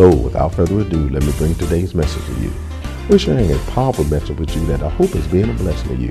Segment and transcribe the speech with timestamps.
[0.00, 2.50] So, without further ado, let me bring today's message to you.
[3.10, 6.02] We're sharing a powerful message with you that I hope is being a blessing to
[6.02, 6.10] you.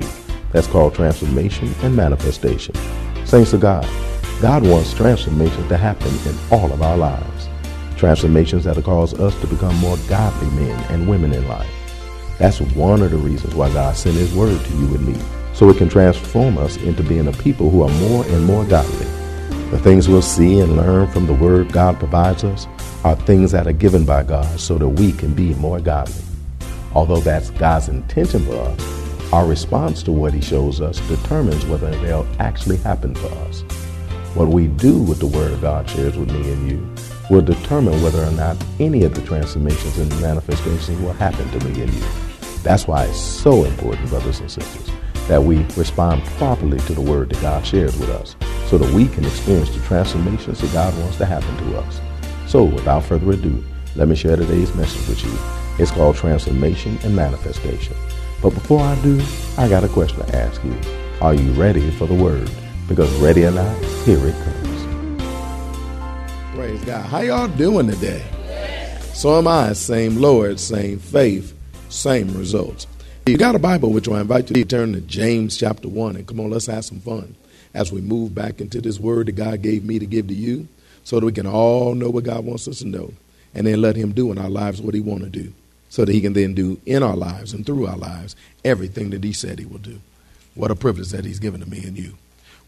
[0.52, 2.72] That's called transformation and manifestation.
[3.26, 3.84] Thanks to God,
[4.40, 7.48] God wants transformation to happen in all of our lives.
[7.96, 11.68] Transformations that'll cause us to become more godly men and women in life.
[12.38, 15.20] That's one of the reasons why God sent His Word to you and me,
[15.52, 19.06] so it can transform us into being a people who are more and more godly.
[19.72, 22.68] The things we'll see and learn from the Word God provides us
[23.04, 26.22] are things that are given by God so that we can be more godly.
[26.94, 31.90] Although that's God's intention for us, our response to what He shows us determines whether
[32.00, 33.62] they'll actually happen for us.
[34.34, 36.94] What we do with the Word God shares with me and you
[37.30, 41.82] will determine whether or not any of the transformations and manifestations will happen to me
[41.82, 42.04] and you.
[42.62, 44.90] That's why it's so important, brothers and sisters,
[45.28, 48.36] that we respond properly to the Word that God shares with us
[48.68, 52.00] so that we can experience the transformations that God wants to happen to us.
[52.50, 53.62] So, without further ado,
[53.94, 55.32] let me share today's message with you.
[55.78, 57.94] It's called Transformation and Manifestation.
[58.42, 59.22] But before I do,
[59.56, 60.76] I got a question to ask you.
[61.20, 62.50] Are you ready for the word?
[62.88, 64.82] Because ready or not, here it comes.
[66.56, 67.06] Praise God.
[67.06, 68.24] How y'all doing today?
[69.14, 69.72] So am I.
[69.74, 71.54] Same Lord, same faith,
[71.88, 72.88] same results.
[73.26, 76.26] You got a Bible, which I invite you to turn to James chapter 1, and
[76.26, 77.36] come on, let's have some fun
[77.74, 80.66] as we move back into this word that God gave me to give to you
[81.10, 83.12] so that we can all know what God wants us to know
[83.52, 85.52] and then let him do in our lives what he want to do
[85.88, 89.24] so that he can then do in our lives and through our lives everything that
[89.24, 90.00] he said he will do.
[90.54, 92.16] What a privilege that he's given to me and you.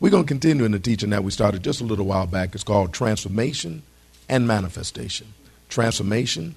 [0.00, 2.52] We're going to continue in the teaching that we started just a little while back.
[2.52, 3.84] It's called Transformation
[4.28, 5.34] and Manifestation.
[5.68, 6.56] Transformation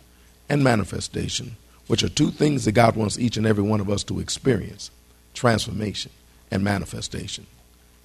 [0.49, 4.03] and Manifestation, which are two things that God wants each and every one of us
[4.05, 4.89] to experience
[5.35, 6.11] transformation
[6.49, 7.45] and manifestation.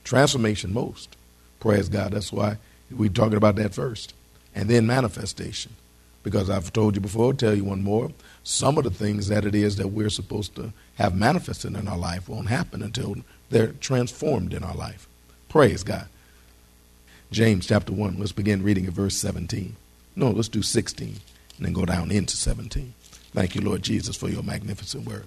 [0.05, 1.17] Transformation most.
[1.61, 2.13] Praise God.
[2.13, 2.59] That's why
[2.91, 4.15] we're talking about that first.
[4.55, 5.73] And then manifestation.
[6.23, 8.11] Because I've told you before, I'll tell you one more.
[8.43, 11.97] Some of the things that it is that we're supposed to have manifested in our
[11.97, 13.17] life won't happen until
[13.49, 15.09] they're transformed in our life.
[15.49, 16.09] Praise God.
[17.31, 19.77] James chapter 1, let's begin reading at verse 17.
[20.17, 22.93] No, let's do 16 and then go down into 17.
[23.33, 25.27] Thank you, Lord Jesus, for your magnificent word.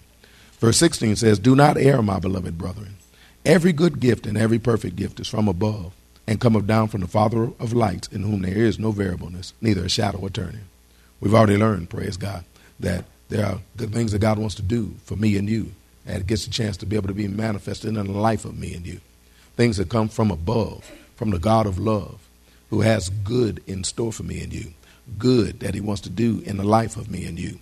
[0.59, 2.97] Verse 16 says, Do not err, my beloved brethren.
[3.45, 5.93] Every good gift and every perfect gift is from above
[6.27, 9.85] and cometh down from the Father of lights, in whom there is no variableness, neither
[9.85, 10.65] a shadow of turning.
[11.19, 12.45] We've already learned, praise God,
[12.79, 15.71] that there are good things that God wants to do for me and you,
[16.05, 18.57] and it gets a chance to be able to be manifested in the life of
[18.57, 18.99] me and you.
[19.55, 22.19] Things that come from above, from the God of love,
[22.69, 24.73] who has good in store for me and you,
[25.17, 27.59] good that He wants to do in the life of me and you.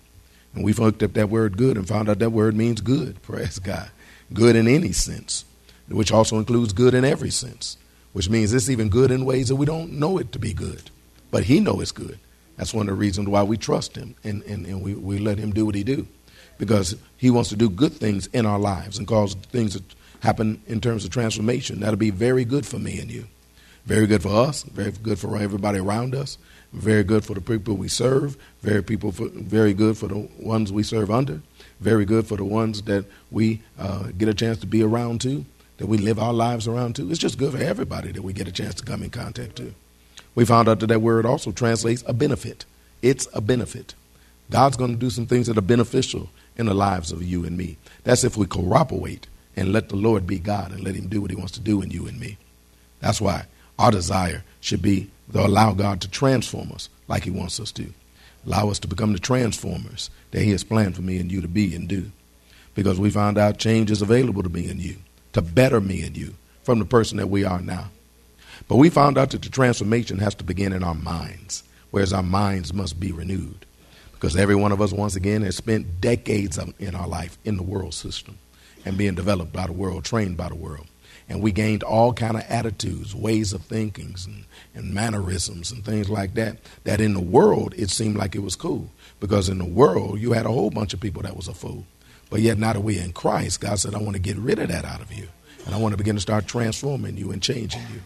[0.54, 3.58] And we've looked up that word good and found out that word means good, praise
[3.58, 3.90] God.
[4.32, 5.44] Good in any sense,
[5.88, 7.76] which also includes good in every sense
[8.12, 10.90] which means it's even good in ways that we don't know it to be good.
[11.30, 12.18] But he knows it's good.
[12.56, 15.38] That's one of the reasons why we trust him and, and, and we, we let
[15.38, 16.06] him do what he do.
[16.58, 19.82] Because he wants to do good things in our lives and cause things to
[20.20, 21.80] happen in terms of transformation.
[21.80, 23.26] That'll be very good for me and you.
[23.86, 26.38] Very good for us, very good for everybody around us,
[26.72, 30.70] very good for the people we serve, very people for, very good for the ones
[30.70, 31.42] we serve under,
[31.80, 35.44] very good for the ones that we uh, get a chance to be around to,
[35.82, 37.10] that we live our lives around to.
[37.10, 39.74] It's just good for everybody that we get a chance to come in contact to.
[40.36, 42.64] We found out that that word also translates a benefit.
[43.02, 43.96] It's a benefit.
[44.48, 47.58] God's going to do some things that are beneficial in the lives of you and
[47.58, 47.78] me.
[48.04, 49.26] That's if we cooperate
[49.56, 51.82] and let the Lord be God and let Him do what He wants to do
[51.82, 52.38] in you and me.
[53.00, 53.46] That's why
[53.76, 57.92] our desire should be to allow God to transform us like He wants us to.
[58.46, 61.48] Allow us to become the transformers that He has planned for me and you to
[61.48, 62.12] be and do.
[62.76, 64.98] Because we found out change is available to me and you
[65.32, 67.90] to better me and you from the person that we are now.
[68.68, 72.22] But we found out that the transformation has to begin in our minds, whereas our
[72.22, 73.66] minds must be renewed.
[74.12, 77.56] Because every one of us, once again, has spent decades of, in our life in
[77.56, 78.38] the world system
[78.84, 80.86] and being developed by the world, trained by the world.
[81.28, 84.44] And we gained all kind of attitudes, ways of thinking, and,
[84.74, 88.56] and mannerisms and things like that, that in the world it seemed like it was
[88.56, 88.90] cool.
[89.18, 91.84] Because in the world, you had a whole bunch of people that was a fool.
[92.32, 94.86] But yet, that we're in Christ, God said, I want to get rid of that
[94.86, 95.28] out of you.
[95.66, 98.00] And I want to begin to start transforming you and changing you.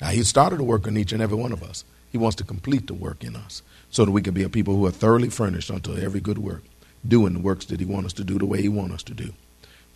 [0.00, 1.84] Now, He started to work on each and every one of us.
[2.10, 4.74] He wants to complete the work in us so that we can be a people
[4.74, 6.64] who are thoroughly furnished unto every good work,
[7.06, 9.14] doing the works that He wants us to do the way He wants us to
[9.14, 9.34] do.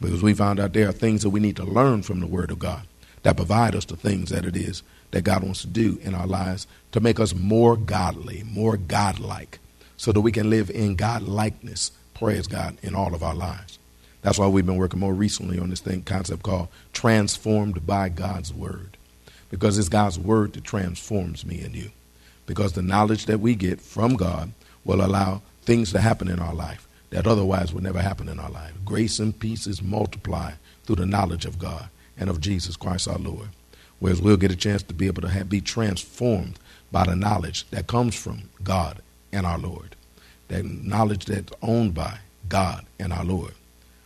[0.00, 2.52] Because we found out there are things that we need to learn from the Word
[2.52, 2.86] of God
[3.24, 6.28] that provide us the things that it is that God wants to do in our
[6.28, 9.58] lives to make us more godly, more godlike,
[9.96, 13.78] so that we can live in God likeness, praise God, in all of our lives.
[14.22, 18.52] That's why we've been working more recently on this thing concept called transformed by God's
[18.54, 18.96] Word.
[19.50, 21.90] Because it's God's Word that transforms me and you.
[22.46, 24.52] Because the knowledge that we get from God
[24.84, 28.50] will allow things to happen in our life that otherwise would never happen in our
[28.50, 28.72] life.
[28.84, 31.88] Grace and peace is multiplied through the knowledge of God
[32.18, 33.50] and of Jesus Christ our Lord.
[34.00, 36.58] Whereas we'll get a chance to be able to have, be transformed
[36.90, 39.00] by the knowledge that comes from God
[39.32, 39.94] and our Lord.
[40.48, 42.18] That knowledge that's owned by
[42.48, 43.52] God and our Lord,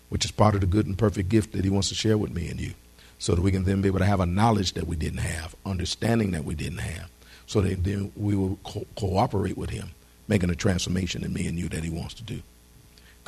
[0.08, 2.34] which is part of the good and perfect gift that He wants to share with
[2.34, 2.74] me and you.
[3.20, 5.56] So that we can then be able to have a knowledge that we didn't have,
[5.66, 7.10] understanding that we didn't have,
[7.46, 9.90] so that then we will co- cooperate with Him,
[10.28, 12.42] making a transformation in me and you that He wants to do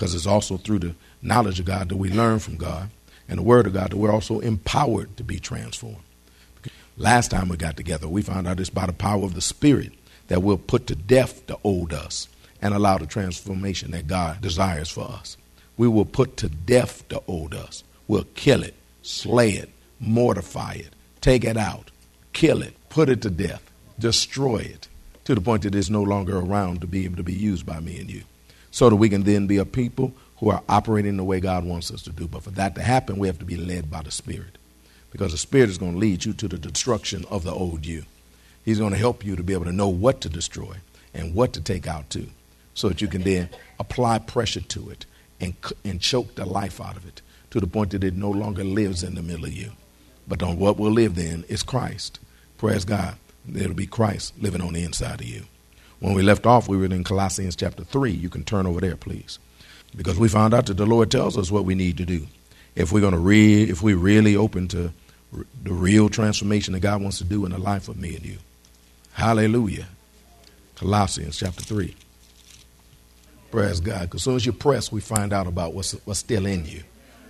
[0.01, 2.89] because it's also through the knowledge of God that we learn from God
[3.29, 5.99] and the Word of God that we're also empowered to be transformed.
[6.97, 9.93] Last time we got together, we found out it's by the power of the Spirit
[10.29, 12.29] that we'll put to death the old us
[12.63, 15.37] and allow the transformation that God desires for us.
[15.77, 17.85] We will put to death the old us.
[18.09, 21.91] We'll kill it, slay it, mortify it, take it out,
[22.33, 24.89] kill it, put it to death, destroy it,
[25.25, 27.81] to the point that it's no longer around to be able to be used by
[27.81, 28.23] me and you
[28.71, 31.91] so that we can then be a people who are operating the way God wants
[31.91, 32.27] us to do.
[32.27, 34.59] But for that to happen, we have to be led by the Spirit.
[35.11, 38.05] Because the Spirit is going to lead you to the destruction of the old you.
[38.65, 40.77] He's going to help you to be able to know what to destroy
[41.13, 42.29] and what to take out too,
[42.81, 43.49] so that you can then
[43.79, 45.05] apply pressure to it
[45.41, 45.55] and,
[45.85, 49.03] and choke the life out of it to the point that it no longer lives
[49.03, 49.73] in the middle of you.
[50.27, 52.19] But on what will live then is Christ.
[52.57, 53.17] Praise God.
[53.55, 55.45] It'll be Christ living on the inside of you.
[55.99, 58.13] When we left off, we were in Colossians chapter 3.
[58.13, 59.39] You can turn over there, please.
[59.95, 62.27] Because we found out that the Lord tells us what we need to do.
[62.77, 64.93] If we're going to read, if we're really open to
[65.63, 68.39] the real transformation that God wants to do in the life of me and you.
[69.13, 69.87] Hallelujah.
[70.77, 71.95] Colossians chapter 3.
[73.51, 74.03] Praise God.
[74.03, 76.83] Because soon as you press, we find out about what's, what's still in you.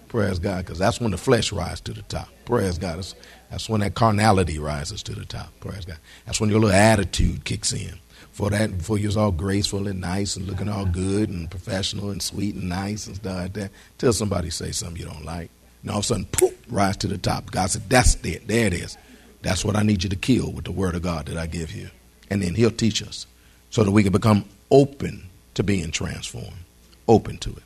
[0.08, 0.64] Praise God.
[0.64, 2.28] Because that's when the flesh rises to the top.
[2.44, 2.98] Praise God.
[2.98, 3.14] That's,
[3.50, 5.48] that's when that carnality rises to the top.
[5.60, 5.98] Praise God.
[6.26, 7.98] That's when your little attitude kicks in
[8.32, 12.10] for that before you was all graceful and nice and looking all good and professional
[12.10, 13.70] and sweet and nice and stuff like that.
[13.98, 15.50] Till somebody say something you don't like.
[15.82, 17.50] And all of a sudden, poof, rise to the top.
[17.50, 18.46] God said, That's it.
[18.46, 18.98] There it is.
[19.42, 21.72] That's what I need you to kill with the word of God that I give
[21.72, 21.88] you.
[22.28, 23.26] And then he'll teach us
[23.70, 25.29] so that we can become open
[25.60, 26.64] to being transformed.
[27.06, 27.62] Open to it.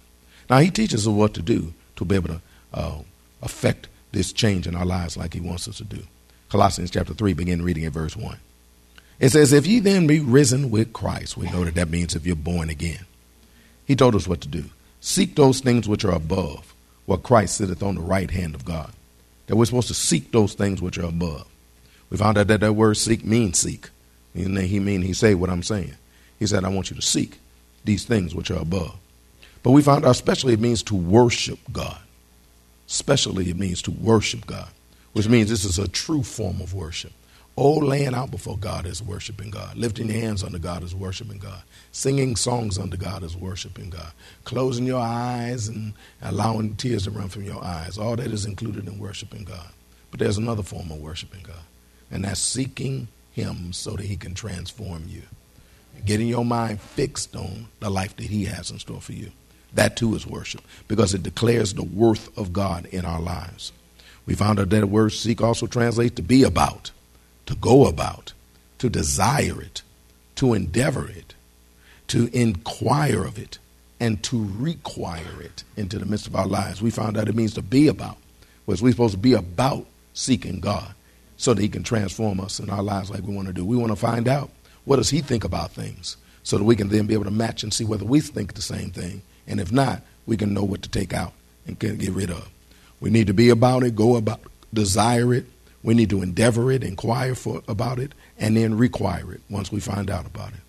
[0.50, 2.40] Now he teaches us what to do to be able to
[2.72, 2.98] uh,
[3.40, 6.02] affect this change in our lives like he wants us to do.
[6.48, 8.36] Colossians chapter 3, begin reading at verse 1.
[9.20, 12.26] It says, If ye then be risen with Christ, we know that that means if
[12.26, 13.06] you're born again.
[13.86, 14.64] He told us what to do.
[15.00, 16.74] Seek those things which are above,
[17.06, 18.90] where Christ sitteth on the right hand of God.
[19.46, 21.46] That we're supposed to seek those things which are above.
[22.10, 23.90] We found out that that word seek means seek.
[24.34, 25.94] And he mean he say what I'm saying.
[26.40, 27.38] He said, I want you to seek
[27.84, 28.96] these things which are above.
[29.62, 31.98] But we found out especially it means to worship God.
[32.86, 34.68] Especially it means to worship God,
[35.14, 37.12] which means this is a true form of worship.
[37.56, 39.76] Oh, laying out before God is worshiping God.
[39.76, 41.62] Lifting your hands unto God is worshiping God.
[41.92, 44.10] Singing songs unto God is worshiping God.
[44.42, 47.96] Closing your eyes and allowing tears to run from your eyes.
[47.96, 49.68] All that is included in worshiping God.
[50.10, 51.64] But there's another form of worshiping God,
[52.08, 55.22] and that's seeking Him so that He can transform you.
[56.04, 59.30] Getting your mind fixed on the life that He has in store for you.
[59.72, 63.72] That too is worship because it declares the worth of God in our lives.
[64.26, 66.90] We found out that the word seek also translates to be about
[67.46, 68.32] to go about,
[68.78, 69.82] to desire it,
[70.36, 71.34] to endeavor it,
[72.08, 73.58] to inquire of it,
[74.00, 76.82] and to require it into the midst of our lives.
[76.82, 78.16] We found out it means to be about,
[78.64, 80.94] whereas we're supposed to be about seeking God
[81.36, 83.64] so that He can transform us in our lives like we want to do.
[83.64, 84.50] We want to find out
[84.84, 87.62] what does He think about things so that we can then be able to match
[87.62, 89.22] and see whether we think the same thing.
[89.46, 91.32] And if not, we can know what to take out
[91.66, 92.48] and get rid of.
[93.00, 94.40] We need to be about it, go about,
[94.72, 95.46] desire it,
[95.82, 99.80] we need to endeavor it, inquire for, about it, and then require it once we
[99.80, 100.60] find out about it.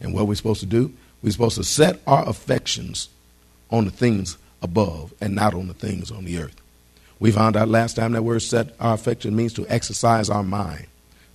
[0.00, 3.08] And what we're supposed to do, We're supposed to set our affections
[3.70, 6.56] on the things above and not on the things on the earth.
[7.18, 10.86] We found out last time that word set our affection means to exercise our mind,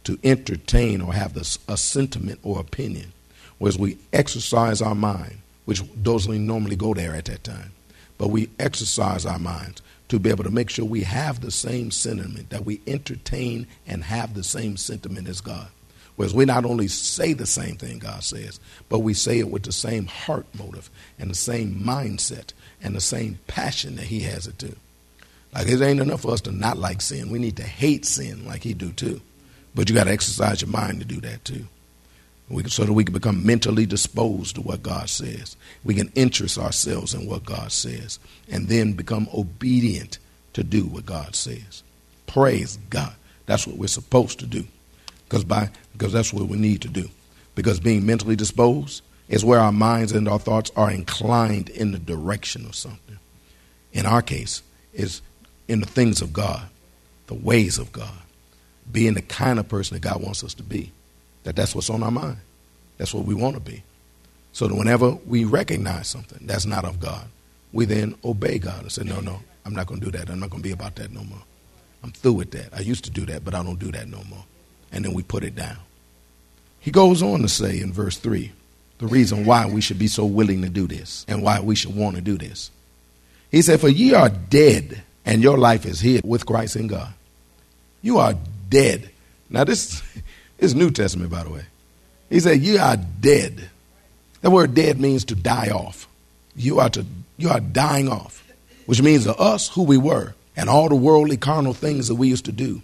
[0.05, 3.11] to entertain or have this, a sentiment or opinion.
[3.57, 7.71] Whereas we exercise our mind, which doesn't normally go there at that time,
[8.17, 11.91] but we exercise our minds to be able to make sure we have the same
[11.91, 15.67] sentiment, that we entertain and have the same sentiment as God.
[16.15, 19.63] Whereas we not only say the same thing God says, but we say it with
[19.63, 24.47] the same heart motive and the same mindset and the same passion that He has
[24.47, 24.75] it too.
[25.53, 27.31] Like it ain't enough for us to not like sin.
[27.31, 29.21] We need to hate sin like He do too.
[29.75, 31.65] But you got to exercise your mind to do that too.
[32.47, 35.57] Can, so that we can become mentally disposed to what God says.
[35.83, 40.19] We can interest ourselves in what God says and then become obedient
[40.53, 41.83] to do what God says.
[42.27, 43.13] Praise God.
[43.45, 44.65] That's what we're supposed to do
[45.25, 47.09] because by because that's what we need to do.
[47.55, 51.99] Because being mentally disposed is where our minds and our thoughts are inclined in the
[51.99, 53.17] direction of something.
[53.93, 54.61] In our case,
[54.93, 55.21] is
[55.67, 56.67] in the things of God,
[57.27, 58.21] the ways of God,
[58.91, 60.91] being the kind of person that God wants us to be.
[61.43, 62.37] That that's what's on our mind.
[62.97, 63.83] That's what we want to be.
[64.53, 67.27] So that whenever we recognize something that's not of God,
[67.73, 70.29] we then obey God and say, no, no, I'm not going to do that.
[70.29, 71.41] I'm not going to be about that no more.
[72.03, 72.69] I'm through with that.
[72.73, 74.45] I used to do that, but I don't do that no more.
[74.91, 75.77] And then we put it down.
[76.79, 78.51] He goes on to say in verse 3
[78.99, 81.95] the reason why we should be so willing to do this and why we should
[81.95, 82.71] want to do this.
[83.51, 87.13] He said, For ye are dead, and your life is hid with Christ in God.
[88.01, 88.35] You are
[88.75, 89.09] dead.
[89.49, 90.03] Now, this
[90.59, 91.63] is New Testament, by the way.
[92.29, 93.69] He said, You are dead.
[94.41, 96.07] That word dead means to die off.
[96.57, 97.05] You are, to,
[97.37, 98.43] you are dying off,
[98.85, 102.27] which means to us who we were and all the worldly carnal things that we
[102.27, 102.81] used to do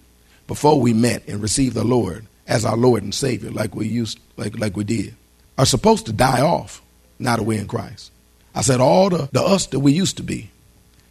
[0.48, 4.19] before we met and received the Lord as our Lord and Savior, like we used,
[4.38, 5.13] like, like we did,
[5.57, 6.81] are supposed to die off
[7.19, 8.12] now that we're in Christ.
[8.55, 10.51] I said all the, the us that we used to be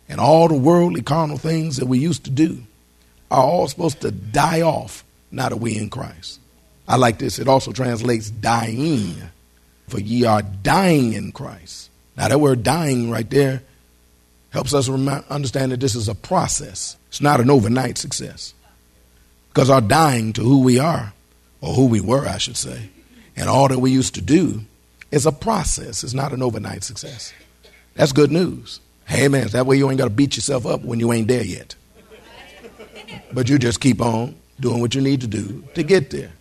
[0.08, 2.62] and all the worldly carnal things that we used to do
[3.30, 6.40] are all supposed to die off that we're in Christ.
[6.88, 7.38] I like this.
[7.38, 9.14] It also translates dying.
[9.88, 11.90] For ye are dying in Christ.
[12.16, 13.62] Now that word dying right there
[14.50, 16.96] helps us understand that this is a process.
[17.08, 18.54] It's not an overnight success.
[19.49, 21.12] Because our dying to who we are,
[21.60, 22.90] or who we were, I should say,
[23.37, 24.62] and all that we used to do
[25.10, 26.04] is a process.
[26.04, 27.32] It's not an overnight success.
[27.94, 28.80] That's good news.
[29.06, 31.44] Hey, man, that way you ain't got to beat yourself up when you ain't there
[31.44, 31.75] yet.
[33.33, 36.33] But you just keep on doing what you need to do to get there.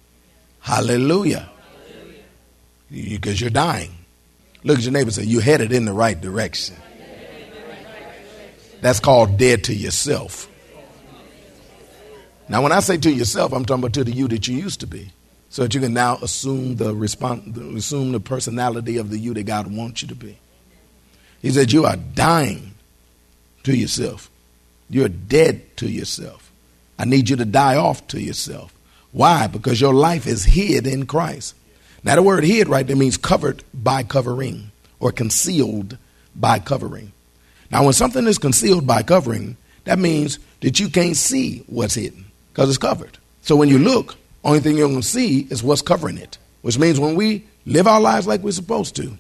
[0.60, 1.50] Hallelujah.
[2.92, 3.92] Because you're dying.
[4.64, 6.76] Look at your neighbor and say, You're headed in the right direction.
[8.82, 10.50] That's called dead to yourself.
[12.48, 14.80] Now, when I say to yourself, I'm talking about to the you that you used
[14.80, 15.12] to be.
[15.52, 19.44] So that you can now assume the, respons- assume the personality of the you that
[19.44, 20.38] God wants you to be.
[21.42, 22.76] He said, You are dying
[23.64, 24.30] to yourself.
[24.90, 26.49] You're dead to yourself.
[27.00, 28.74] I need you to die off to yourself.
[29.14, 29.48] Why?
[29.48, 31.56] Because your life is hid in Christ.
[32.04, 35.98] Now, the word hid right there means covered by covering or concealed
[36.36, 37.14] by covering.
[37.72, 42.26] Now, when something is concealed by covering, that means that you can't see what's hidden
[42.52, 43.18] because it's covered.
[43.44, 46.78] So when you look, only thing you're going to see is what's covering it, which
[46.78, 49.18] means when we live our lives like we're supposed to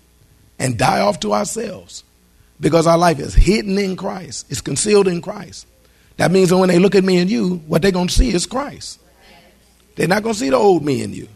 [0.59, 2.03] and die off to ourselves
[2.59, 5.65] because our life is hidden in Christ, it's concealed in Christ.
[6.19, 8.33] That means that when they look at me and you, what they're going to see
[8.33, 8.99] is Christ.
[9.95, 11.29] They're not going to see the old me and you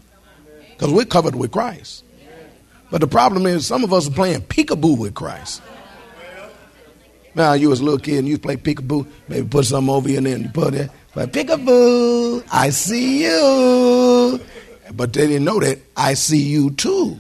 [0.72, 2.04] because we're covered with Christ.
[2.92, 5.62] But the problem is, some of us are playing peekaboo with Christ.
[7.34, 10.18] Now, you was a little kid and you play peekaboo, maybe put something over you
[10.18, 10.92] and you put it.
[11.16, 14.42] But peekaboo, I see you.
[14.94, 17.18] But they didn't know that I see you too.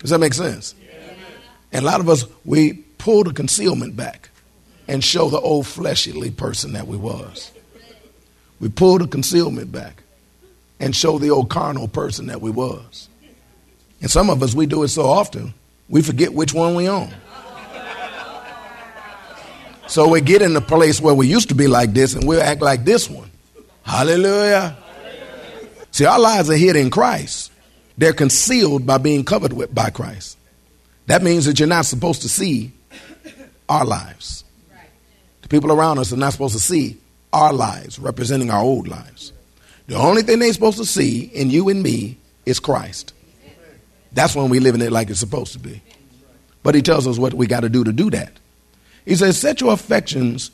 [0.00, 0.74] Does that make sense?
[1.72, 4.29] And a lot of us, we pull the concealment back
[4.90, 7.52] and show the old fleshly person that we was.
[8.58, 10.02] We pull the concealment back
[10.80, 13.08] and show the old carnal person that we was.
[14.00, 15.54] And some of us, we do it so often,
[15.88, 17.14] we forget which one we own.
[19.86, 22.42] So we get in the place where we used to be like this and we'll
[22.42, 23.30] act like this one.
[23.82, 24.76] Hallelujah.
[25.92, 27.52] See, our lives are hid in Christ.
[27.96, 30.36] They're concealed by being covered with by Christ.
[31.06, 32.72] That means that you're not supposed to see
[33.68, 34.42] our lives.
[35.50, 36.96] People around us are not supposed to see
[37.32, 39.32] our lives, representing our old lives.
[39.88, 42.16] The only thing they're supposed to see in you and me
[42.46, 43.12] is Christ.
[44.12, 45.82] That's when we live in it like it's supposed to be.
[46.62, 48.32] But he tells us what we got to do to do that.
[49.04, 50.50] He says, Set your affections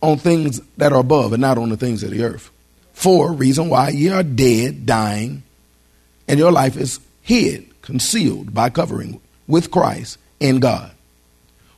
[0.00, 2.50] on things that are above and not on the things of the earth.
[2.92, 5.42] For reason why ye are dead, dying,
[6.26, 10.92] and your life is hid, concealed by covering with Christ in God.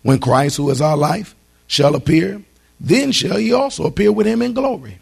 [0.02, 1.35] When Christ, who is our life,
[1.68, 2.42] shall appear,
[2.80, 4.98] then shall he also appear with him in glory.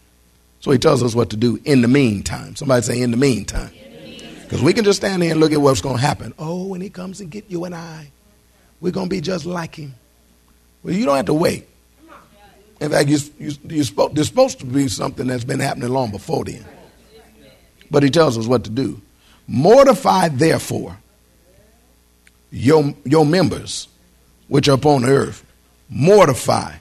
[0.60, 2.56] So he tells us what to do in the meantime.
[2.56, 3.70] Somebody say, in the meantime.
[4.42, 6.34] Because we can just stand here and look at what's going to happen.
[6.38, 8.10] Oh, when he comes and get you and I,
[8.80, 9.94] we're going to be just like him.
[10.82, 11.68] Well, you don't have to wait.
[12.80, 16.10] In fact, you, you, you're supposed, there's supposed to be something that's been happening long
[16.10, 16.64] before then.
[17.90, 19.00] But he tells us what to do.
[19.46, 20.98] Mortify, therefore,
[22.50, 23.88] your, your members
[24.48, 25.45] which are upon the earth.
[25.88, 26.76] Mortify,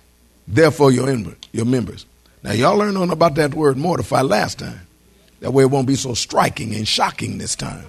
[0.48, 1.14] therefore, your,
[1.52, 2.06] your members.
[2.44, 4.82] Now, y'all learned on about that word mortify last time.
[5.40, 7.86] That way it won't be so striking and shocking this time.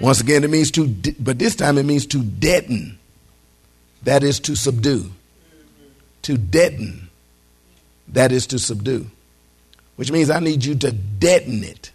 [0.00, 0.86] Once again, it means to,
[1.18, 2.98] but this time it means to deaden.
[4.02, 5.10] That is to subdue.
[6.22, 7.08] To deaden.
[8.08, 9.10] That is to subdue.
[9.96, 11.90] Which means I need you to deaden it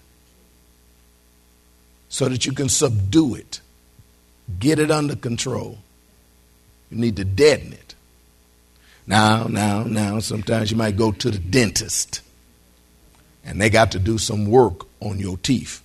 [2.09, 3.61] so that you can subdue it,
[4.59, 5.77] get it under control.
[6.89, 7.90] You need to deaden it.
[9.11, 12.21] Now, now, now, sometimes you might go to the dentist
[13.43, 15.83] and they got to do some work on your teeth,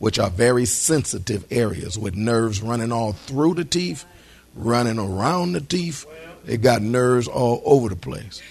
[0.00, 4.04] which are very sensitive areas with nerves running all through the teeth,
[4.56, 6.04] running around the teeth.
[6.44, 8.42] They got nerves all over the place.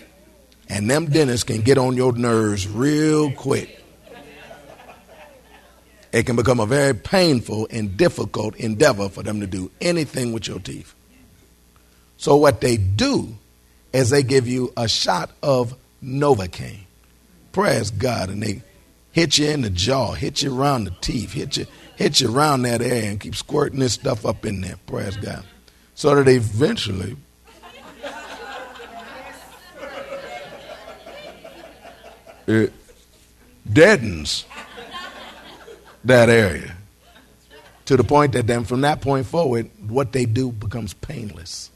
[0.69, 3.83] And them dentists can get on your nerves real quick.
[6.13, 10.47] It can become a very painful and difficult endeavor for them to do anything with
[10.47, 10.95] your teeth.
[12.15, 13.35] So, what they do
[13.93, 16.81] is they give you a shot of Novocaine.
[17.51, 18.29] Praise God.
[18.29, 18.61] And they
[19.11, 21.65] hit you in the jaw, hit you around the teeth, hit you,
[21.95, 24.75] hit you around that area and keep squirting this stuff up in there.
[24.85, 25.43] Praise God.
[25.95, 27.17] So that eventually
[32.47, 32.73] it
[33.71, 34.45] deadens
[36.03, 36.75] that area
[37.85, 41.71] to the point that then from that point forward, what they do becomes painless.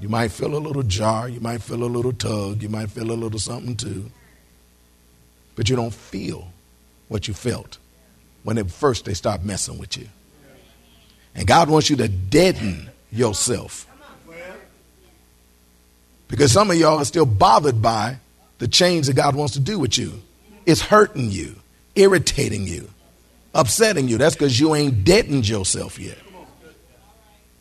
[0.00, 3.10] You might feel a little jar, you might feel a little tug, you might feel
[3.10, 4.10] a little something too.
[5.56, 6.48] But you don't feel
[7.08, 7.78] what you felt
[8.42, 10.08] when at first they start messing with you.
[11.34, 13.86] And God wants you to deaden yourself.
[16.28, 18.18] Because some of y'all are still bothered by
[18.58, 20.22] the change that God wants to do with you.
[20.66, 21.56] It's hurting you,
[21.94, 22.88] irritating you,
[23.54, 24.18] upsetting you.
[24.18, 26.18] That's because you ain't deadened yourself yet.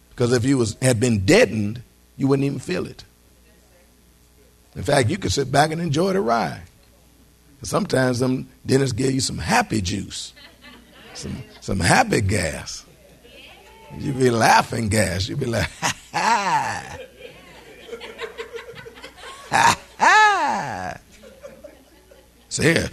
[0.09, 1.81] Because if you was, had been deadened,
[2.17, 3.03] you wouldn't even feel it.
[4.75, 6.63] In fact, you could sit back and enjoy the ride.
[7.61, 10.33] Sometimes them dentists give you some happy juice,
[11.13, 12.83] some some happy gas.
[13.97, 15.29] You be laughing gas.
[15.29, 16.97] You be like, ha ha,
[19.49, 20.97] ha ha.
[22.49, 22.89] See here,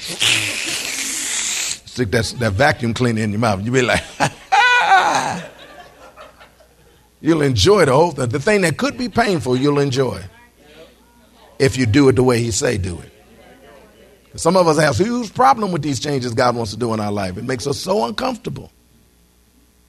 [1.87, 3.65] stick that that vacuum cleaner in your mouth.
[3.65, 5.50] You be like, ha ha.
[7.21, 8.29] You'll enjoy the whole thing.
[8.29, 10.23] The thing that could be painful, you'll enjoy.
[11.59, 13.11] If you do it the way he say do it.
[14.39, 17.01] Some of us have a huge problem with these changes God wants to do in
[17.01, 17.37] our life.
[17.37, 18.71] It makes us so uncomfortable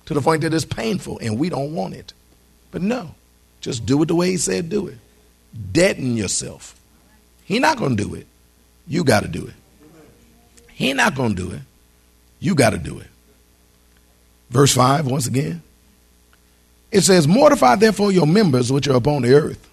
[0.05, 2.13] to the point that it's painful and we don't want it.
[2.71, 3.13] But no,
[3.61, 4.97] just do it the way he said do it.
[5.71, 6.79] Deaden yourself.
[7.45, 8.27] He not going to do it.
[8.87, 9.53] You got to do it.
[10.73, 11.61] He not going to do it.
[12.39, 13.07] You got to do it.
[14.49, 15.61] Verse 5 once again.
[16.91, 19.69] It says, Mortify therefore your members which are upon the earth.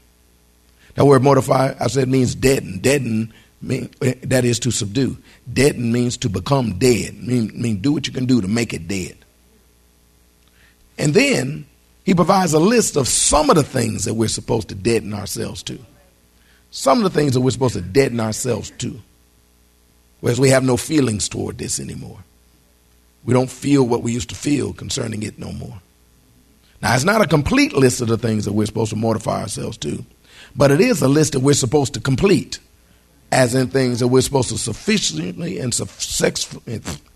[0.94, 2.78] That word mortify, I said, means deaden.
[2.78, 5.16] Deaden, mean, that is to subdue.
[5.52, 7.20] Deaden means to become dead.
[7.22, 9.16] Mean, mean do what you can do to make it dead.
[10.96, 11.66] And then
[12.04, 15.62] he provides a list of some of the things that we're supposed to deaden ourselves
[15.64, 15.78] to.
[16.70, 19.00] Some of the things that we're supposed to deaden ourselves to.
[20.20, 22.18] Whereas we have no feelings toward this anymore.
[23.24, 25.80] We don't feel what we used to feel concerning it no more.
[26.80, 29.76] Now, it's not a complete list of the things that we're supposed to mortify ourselves
[29.78, 30.04] to,
[30.54, 32.60] but it is a list that we're supposed to complete,
[33.32, 35.74] as in things that we're supposed to sufficiently and,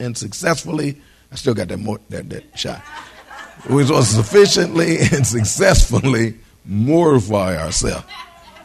[0.00, 1.00] and successfully.
[1.30, 2.82] I still got that, more, that, that shot.
[3.70, 8.04] We're supposed to sufficiently and successfully mortify ourselves.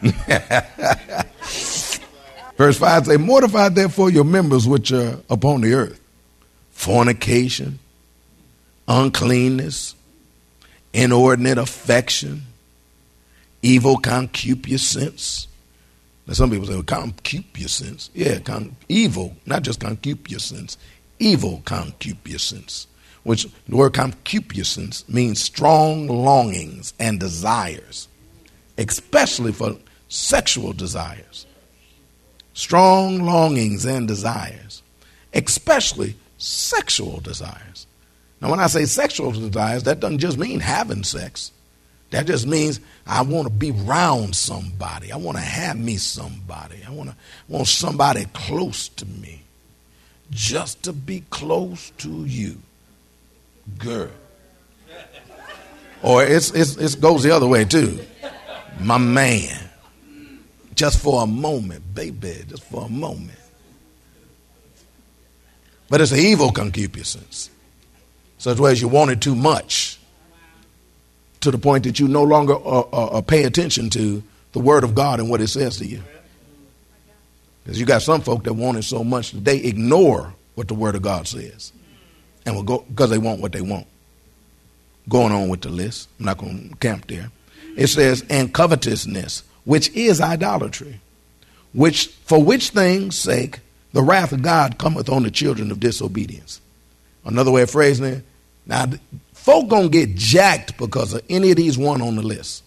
[2.56, 6.00] Verse 5 says, Mortify therefore your members which are upon the earth
[6.70, 7.78] fornication,
[8.86, 9.94] uncleanness,
[10.92, 12.42] inordinate affection,
[13.62, 15.46] evil concupiscence.
[16.26, 18.10] Now, some people say, well, concupiscence.
[18.14, 20.76] Yeah, con- evil, not just concupiscence,
[21.18, 22.86] evil concupiscence,
[23.22, 28.08] which the word concupiscence means strong longings and desires,
[28.76, 29.76] especially for
[30.08, 31.46] sexual desires.
[32.54, 34.82] Strong longings and desires,
[35.32, 37.87] especially sexual desires.
[38.40, 41.52] Now, when I say sexual desires, that doesn't just mean having sex.
[42.10, 45.12] That just means I want to be around somebody.
[45.12, 46.82] I want to have me somebody.
[46.86, 47.16] I want to
[47.48, 49.42] want somebody close to me.
[50.30, 52.58] Just to be close to you.
[53.78, 54.10] Girl.
[56.02, 57.98] Or it's, it's, it goes the other way too.
[58.80, 59.68] My man.
[60.74, 63.38] Just for a moment, baby, just for a moment.
[65.88, 67.50] But it's evil concupiscence.
[68.38, 69.98] Such as you want it too much
[71.40, 74.22] to the point that you no longer uh, uh, uh, pay attention to
[74.52, 76.02] the Word of God and what it says to you.
[77.62, 80.74] Because you got some folk that want it so much that they ignore what the
[80.74, 81.72] Word of God says,
[82.46, 83.86] and will go because they want what they want.
[85.08, 87.30] Going on with the list, I'm not going to camp there.
[87.76, 91.00] It says, and covetousness, which is idolatry,
[91.72, 93.60] which for which things sake
[93.92, 96.60] the wrath of God cometh on the children of disobedience.
[97.28, 98.24] Another way of phrasing it,
[98.64, 98.86] now
[99.34, 102.64] folk gonna get jacked because of any of these one on the list.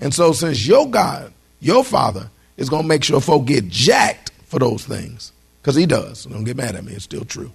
[0.00, 4.58] And so since your God, your father, is gonna make sure folk get jacked for
[4.58, 6.20] those things, because he does.
[6.20, 7.52] So don't get mad at me, it's still true.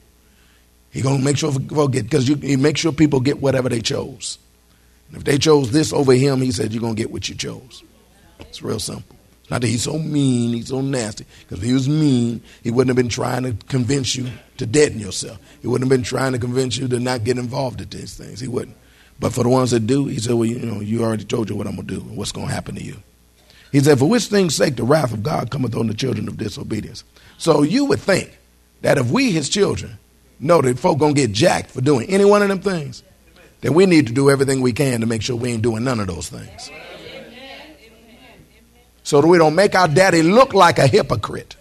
[0.91, 4.38] He gonna make sure folk get because he make sure people get whatever they chose.
[5.07, 7.84] And if they chose this over him, he said you're gonna get what you chose.
[8.41, 9.15] It's real simple.
[9.52, 11.26] Not that he's so mean, he's so nasty.
[11.42, 14.98] Because if he was mean, he wouldn't have been trying to convince you to deaden
[14.98, 15.40] yourself.
[15.62, 18.40] He wouldn't have been trying to convince you to not get involved in these things.
[18.40, 18.78] He wouldn't.
[19.20, 21.58] But for the ones that do, he said, Well, you know, you already told you
[21.58, 22.96] what I'm going to do and what's going to happen to you.
[23.74, 26.38] He said, For which thing's sake the wrath of God cometh on the children of
[26.38, 27.04] disobedience.
[27.38, 28.40] So you would think
[28.84, 30.00] that if we, his children,
[30.40, 33.04] know that folk going to get jacked for doing any one of them things,
[33.60, 36.00] then we need to do everything we can to make sure we ain't doing none
[36.00, 36.72] of those things
[39.12, 41.58] so that we don't make our daddy look like a hypocrite.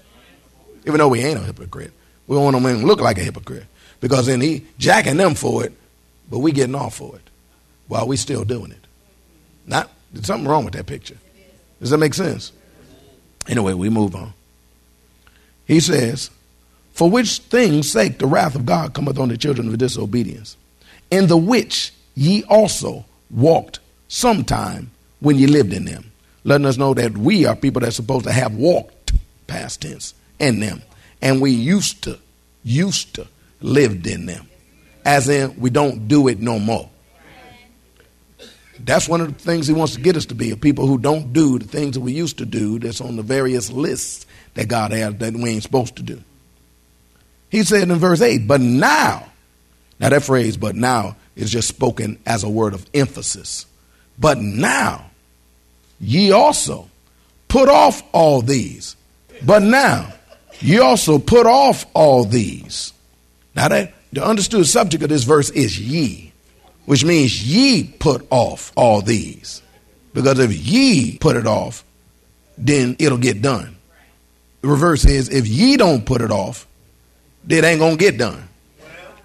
[0.87, 1.91] Even though we ain't a hypocrite.
[2.29, 3.67] We don't want him to look like a hypocrite.
[3.99, 5.73] Because then he jacking them for it,
[6.31, 7.29] but we getting off for it
[7.89, 8.87] while we still doing it.
[9.67, 11.17] Not there's something wrong with that picture.
[11.81, 12.53] Does that make sense?
[13.49, 14.33] Anyway, we move on.
[15.67, 16.31] He says,
[16.93, 20.57] For which things sake the wrath of God cometh on the children of disobedience,
[21.11, 26.10] in the which ye also walked sometime when ye lived in them
[26.45, 29.13] letting us know that we are people that's supposed to have walked
[29.47, 30.83] past tense in them.
[31.23, 32.19] And we used to,
[32.63, 33.27] used to
[33.61, 34.49] lived in them.
[35.05, 36.89] As in, we don't do it no more.
[38.79, 41.33] That's one of the things he wants to get us to be, people who don't
[41.33, 44.25] do the things that we used to do that's on the various lists
[44.55, 46.23] that God has that we ain't supposed to do.
[47.51, 49.27] He said in verse 8, but now,
[49.99, 53.67] now that phrase, but now, is just spoken as a word of emphasis.
[54.19, 55.10] But now,
[56.01, 56.89] ye also
[57.49, 58.97] put off all these.
[59.45, 60.13] But now,
[60.61, 62.93] ye also put off all these.
[63.55, 66.33] Now, that, the understood subject of this verse is ye,
[66.87, 69.63] which means ye put off all these.
[70.13, 71.85] Because if ye put it off,
[72.59, 73.77] then it'll get done.
[74.63, 76.67] The reverse is if ye don't put it off,
[77.45, 78.49] then it ain't going to get done.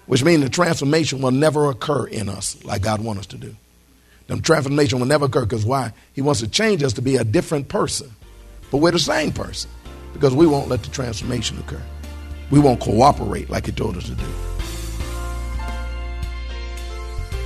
[0.06, 3.56] Which means the transformation will never occur in us like God wants us to do.
[4.26, 5.92] The transformation will never occur because why?
[6.12, 8.10] He wants to change us to be a different person.
[8.70, 9.70] But we're the same person
[10.12, 11.82] because we won't let the transformation occur.
[12.50, 14.24] We won't cooperate like he told us to do.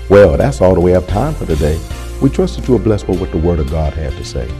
[0.09, 1.81] Well, that's all that we have time for today.
[2.21, 4.51] We trust that you are blessed by what the Word of God had to say.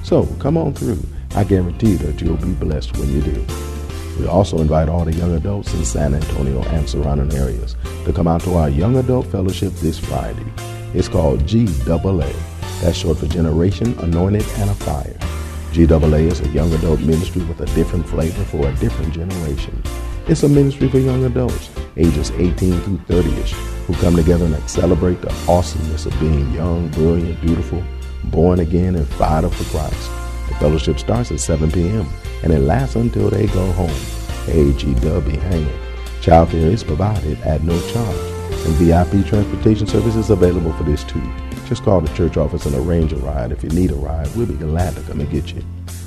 [0.05, 1.03] So come on through.
[1.37, 3.47] I guarantee that you'll be blessed when you do.
[4.21, 8.29] We also invite all the young adults in San Antonio and surrounding areas to come
[8.29, 10.45] out to our Young Adult Fellowship this Friday.
[10.93, 12.31] It's called GAA.
[12.83, 15.17] That's short for Generation Anointed and Afire.
[15.73, 19.83] GAA is a young adult ministry with a different flavor for a different generation.
[20.27, 23.53] It's a ministry for young adults, ages 18 through 30ish,
[23.87, 27.83] who come together and celebrate the awesomeness of being young, brilliant, beautiful,
[28.25, 30.11] born again, and fired up for Christ.
[30.49, 32.07] The fellowship starts at 7 p.m.
[32.43, 33.91] and it lasts until they go home.
[34.47, 35.79] AGW hanging.
[36.21, 38.17] Childcare is provided at no charge,
[38.67, 41.23] and VIP transportation service is available for this too.
[41.67, 43.53] Just call the church office and arrange a ride.
[43.53, 45.63] If you need a ride, we'll be glad to come and get you.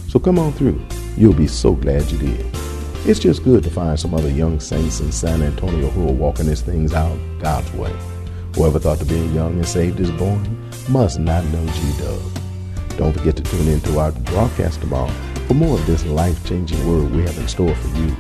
[0.09, 0.81] So come on through.
[1.15, 2.60] You'll be so glad you did.
[3.03, 6.45] It's just good to find some other young saints in San Antonio who are walking
[6.45, 7.91] these things out God's way.
[8.55, 12.21] Whoever thought to be young and saved is born must not know G-Dub.
[12.97, 15.11] Don't forget to tune in to our broadcast tomorrow
[15.47, 18.15] for more of this life-changing word we have in store for you.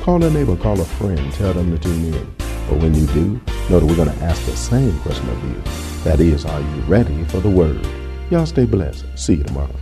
[0.00, 2.34] Call a neighbor, call a friend, tell them to tune in.
[2.70, 5.62] But when you do, know that we're going to ask the same question of you.
[6.04, 7.86] That is, are you ready for the word?
[8.30, 9.04] Y'all stay blessed.
[9.14, 9.81] See you tomorrow.